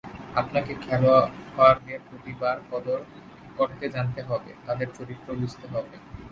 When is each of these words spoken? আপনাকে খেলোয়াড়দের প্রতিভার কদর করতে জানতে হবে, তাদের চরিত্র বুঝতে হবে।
আপনাকে 0.35 0.73
খেলোয়াড়দের 0.85 1.99
প্রতিভার 2.09 2.57
কদর 2.71 2.99
করতে 3.57 3.85
জানতে 3.95 4.21
হবে, 4.29 4.51
তাদের 4.67 4.87
চরিত্র 4.97 5.27
বুঝতে 5.39 5.65
হবে। 5.73 5.95